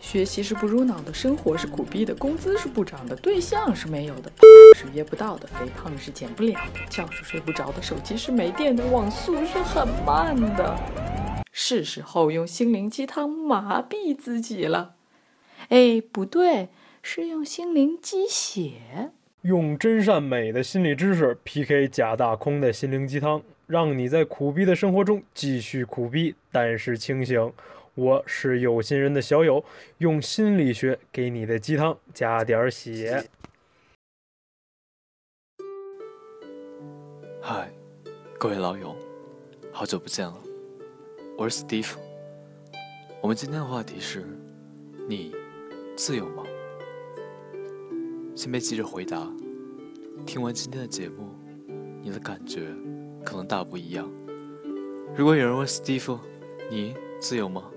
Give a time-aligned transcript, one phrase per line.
[0.00, 4.32] 学习是不入脑的，生活是苦逼的，工资是不涨的，对象是没有的，
[4.74, 10.76] 是约不到的，肥胖是减不了的，觉是睡不着的，手机是没电的，网速是很慢的。
[11.52, 14.94] 是时候用心灵鸡汤麻痹自己了。
[15.68, 16.68] 哎，不对，
[17.02, 19.12] 是用心灵鸡血。
[19.42, 27.52] 用真善美的心理知识 PK 假大空的心灵鸡汤，让你在苦逼的生活中继续苦逼，但是清醒。
[27.94, 29.64] 我是有心人的小友，
[29.98, 33.28] 用心理学给你的鸡汤加点血。
[37.42, 37.68] 嗨，
[38.38, 38.94] 各位老友，
[39.72, 40.36] 好久不见了，
[41.36, 41.96] 我是 Steve。
[43.20, 44.24] 我们今天的话题是：
[45.08, 45.34] 你
[45.96, 46.44] 自由吗？
[48.36, 49.28] 先别急着回答，
[50.24, 51.28] 听完今天的节目，
[52.00, 52.68] 你的感觉
[53.24, 54.08] 可能大不一样。
[55.16, 56.20] 如果有人问 Steve，
[56.70, 57.68] 你自由吗？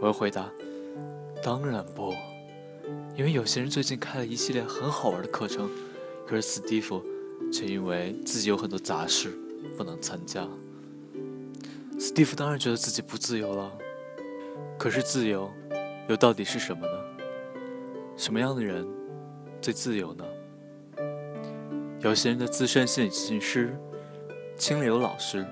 [0.00, 0.50] 我又回答：
[1.42, 2.14] 当然不，
[3.14, 5.70] 因为有些人最近开了一系列很好玩的课程，
[6.26, 7.04] 可是史蒂夫
[7.52, 9.30] 却因为自己有很多杂事
[9.76, 10.48] 不能参加。
[11.98, 13.70] 史蒂夫当然觉得自己不自由了，
[14.78, 15.50] 可是自由
[16.08, 16.92] 又到底是什么呢？
[18.16, 18.86] 什么样的人
[19.60, 20.24] 最自由呢？
[22.00, 23.78] 有些人的资深心理咨询师
[24.56, 25.46] 清流老师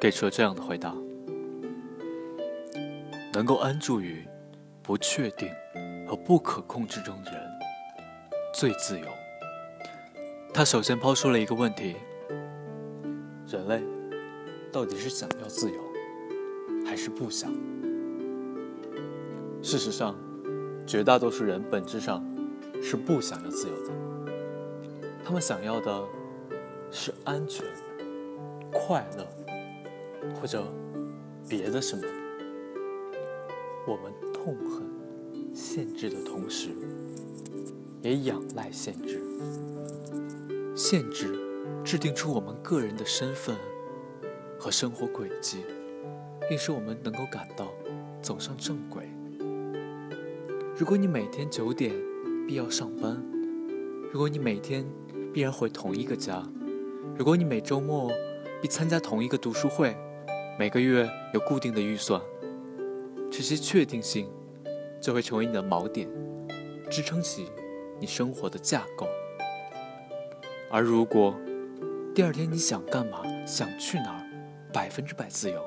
[0.00, 0.94] 给出了这样的回答。
[3.34, 4.24] 能够安住于
[4.80, 5.50] 不确定
[6.06, 7.40] 和不可控之中的人，
[8.54, 9.06] 最自由。
[10.52, 11.96] 他首先抛出了一个问题：
[13.48, 13.82] 人类
[14.70, 15.80] 到底是想要自由，
[16.86, 17.52] 还是不想？
[19.60, 20.14] 事实上，
[20.86, 22.24] 绝大多数人本质上
[22.80, 23.92] 是不想要自由的。
[25.24, 26.04] 他们想要的
[26.88, 27.66] 是安全、
[28.70, 29.26] 快乐，
[30.40, 30.62] 或者
[31.48, 32.04] 别的什么。
[33.86, 34.82] 我们痛恨
[35.54, 36.70] 限制的同时，
[38.00, 39.20] 也仰赖限制。
[40.74, 41.38] 限制
[41.84, 43.54] 制定出我们个人的身份
[44.58, 45.58] 和生活轨迹，
[46.48, 47.72] 并使我们能够感到
[48.22, 49.08] 走上正轨。
[50.76, 51.94] 如果你每天九点
[52.48, 53.22] 必要上班，
[54.10, 54.84] 如果你每天
[55.32, 56.42] 必然回同一个家，
[57.18, 58.10] 如果你每周末
[58.62, 59.94] 必参加同一个读书会，
[60.58, 62.20] 每个月有固定的预算。
[63.36, 64.30] 这些确定性
[65.00, 66.08] 就会成为你的锚点，
[66.88, 67.50] 支撑起
[67.98, 69.08] 你生活的架构。
[70.70, 71.34] 而如果
[72.14, 74.24] 第二天你想干嘛、想去哪儿，
[74.72, 75.60] 百分之百自由，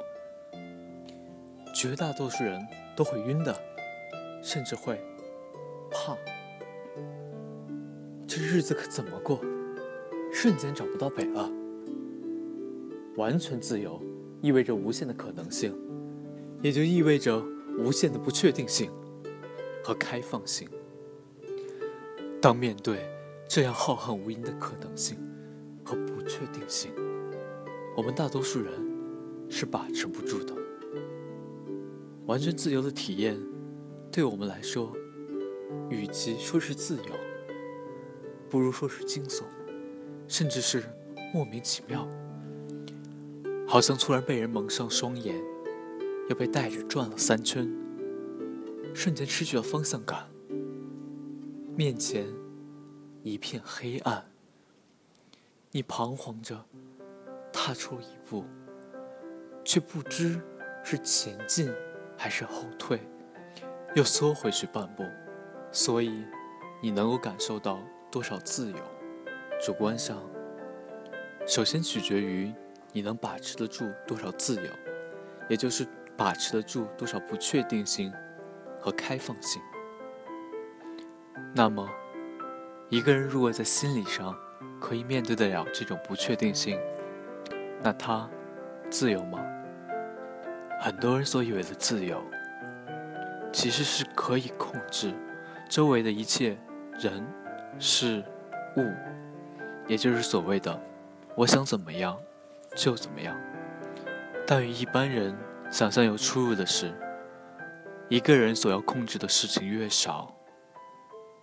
[1.75, 2.57] 绝大多数人
[2.95, 3.53] 都会晕的，
[4.41, 4.97] 甚至会
[5.91, 6.15] 怕。
[8.25, 9.41] 这日子可怎么过？
[10.31, 11.51] 瞬间找不到北了。
[13.17, 14.01] 完全自由
[14.41, 15.77] 意味着无限的可能性，
[16.61, 17.43] 也就意味着。
[17.77, 18.91] 无限的不确定性
[19.83, 20.67] 和开放性。
[22.41, 23.09] 当面对
[23.47, 25.17] 这样浩瀚无垠的可能性
[25.83, 26.91] 和不确定性，
[27.95, 28.73] 我们大多数人
[29.49, 30.53] 是把持不住的。
[32.25, 33.39] 完全自由的体验，
[34.11, 34.93] 对我们来说，
[35.89, 37.13] 与其说是自由，
[38.49, 39.43] 不如说是惊悚，
[40.27, 40.83] 甚至是
[41.33, 42.07] 莫名其妙，
[43.65, 45.35] 好像突然被人蒙上双眼。
[46.29, 47.65] 又被带着转了三圈，
[48.93, 50.27] 瞬间失去了方向感，
[51.75, 52.27] 面前
[53.23, 54.25] 一片黑暗。
[55.71, 56.65] 你彷徨着
[57.53, 58.43] 踏出一步，
[59.63, 60.41] 却不知
[60.83, 61.71] 是前进
[62.17, 62.99] 还是后退，
[63.95, 65.03] 又缩回去半步。
[65.71, 66.25] 所以，
[66.81, 67.79] 你能够感受到
[68.11, 68.77] 多少自由，
[69.63, 70.21] 主观上，
[71.45, 72.51] 首先取决于
[72.91, 74.69] 你能把持得住多少自由，
[75.49, 75.87] 也就是。
[76.17, 78.11] 把持得住多少不确定性
[78.79, 79.61] 和开放性？
[81.53, 81.87] 那么，
[82.89, 84.35] 一个人如果在心理上
[84.81, 86.79] 可以面对得了这种不确定性，
[87.83, 88.27] 那他
[88.89, 89.39] 自由吗？
[90.81, 92.19] 很多人所以为的自由，
[93.53, 95.13] 其实是可以控制
[95.69, 96.57] 周围的一切
[96.99, 97.23] 人、
[97.77, 98.23] 事、
[98.75, 98.83] 物，
[99.87, 100.79] 也就是所谓的
[101.35, 102.17] “我想怎么样
[102.75, 103.35] 就怎么样”。
[104.47, 105.35] 但与一般人。
[105.69, 106.93] 想象有出入的是，
[108.09, 110.33] 一个人所要控制的事情越少，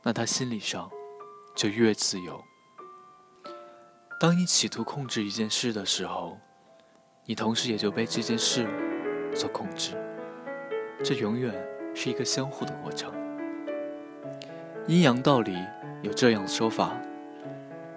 [0.03, 0.91] 那他心理上
[1.55, 2.43] 就越自由。
[4.19, 6.39] 当你企图控制一件事的时候，
[7.27, 8.67] 你同时也就被这件事
[9.35, 9.93] 所控制。
[11.05, 11.53] 这永远
[11.95, 13.13] 是一个相互的过程。
[14.87, 15.55] 阴阳道里
[16.03, 16.97] 有这样的说法：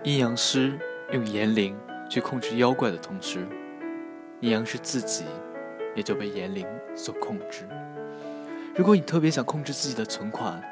[0.03, 0.77] 阴阳师
[1.13, 1.77] 用言灵
[2.09, 3.47] 去控制妖怪的同时，
[4.41, 5.23] 阴阳师自己。
[5.97, 6.65] 也就被年龄
[6.95, 7.67] 所控制。
[8.75, 10.63] 如果你特别想控制自己的存款，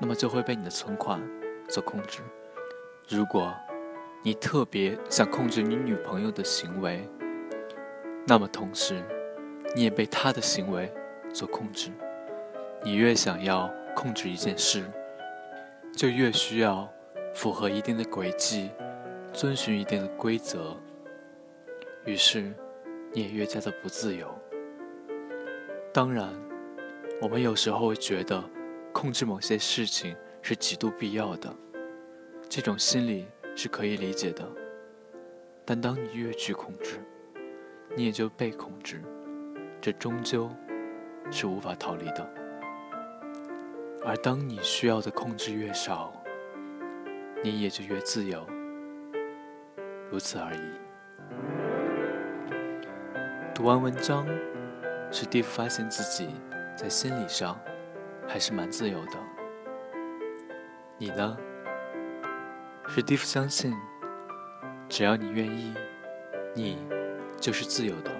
[0.00, 1.20] 那么就会被你的存款
[1.68, 2.22] 所控制；
[3.08, 3.54] 如果
[4.22, 7.06] 你特别想控制你女朋友的行为，
[8.26, 9.02] 那么同时
[9.76, 10.90] 你也被她的行为
[11.34, 11.90] 所控制。
[12.82, 14.82] 你越想要控制一件事，
[15.94, 16.90] 就越需要
[17.34, 18.70] 符合一定的轨迹，
[19.32, 20.74] 遵循一定的规则。
[22.06, 22.52] 于是，
[23.12, 24.32] 你也越加的不自由。
[25.92, 26.28] 当然。
[27.20, 28.42] 我们有时候会觉得
[28.92, 31.54] 控制某些事情是极度必要的，
[32.48, 34.44] 这种心理是可以理解的。
[35.64, 36.98] 但当你越去控制，
[37.94, 39.00] 你也就被控制，
[39.80, 40.50] 这终究
[41.30, 42.28] 是无法逃离的。
[44.04, 46.12] 而当你需要的控制越少，
[47.40, 48.44] 你也就越自由，
[50.10, 51.61] 如此而已。
[53.62, 54.26] 读完文章，
[55.12, 56.34] 史蒂夫发现自己。
[56.76, 57.56] 在心理上，
[58.26, 59.12] 还是蛮自由的。
[60.98, 61.36] 你呢？
[62.88, 63.72] 史蒂夫相信，
[64.88, 65.72] 只要你愿意，
[66.56, 66.76] 你
[67.38, 68.10] 就是自由的。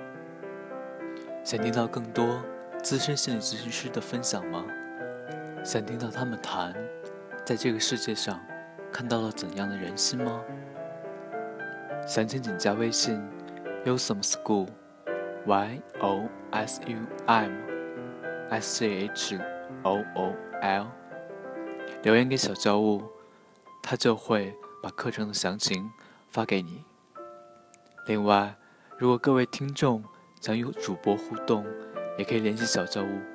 [1.43, 2.41] 想听到更多
[2.81, 4.65] 资深心理咨询师的分享吗？
[5.65, 6.73] 想听到他们谈，
[7.45, 8.41] 在这个世界上
[8.93, 10.41] 看到了怎样的人心吗？
[12.07, 13.21] 详情请加微信
[13.85, 14.23] ：Yosum
[15.47, 16.97] y o s u
[17.27, 17.53] m
[18.51, 19.39] s c h
[19.83, 20.87] o o l，
[22.03, 23.03] 留言给小教务，
[23.83, 25.91] 他就会把课程的详情
[26.29, 26.85] 发给你。
[28.07, 28.55] 另外，
[28.99, 30.05] 如果各位听众
[30.41, 31.67] 想与主播互动，
[32.19, 33.32] 也可以联系小教务。